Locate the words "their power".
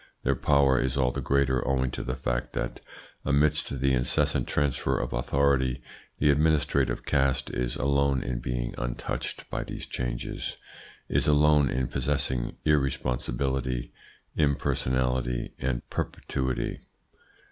0.23-0.79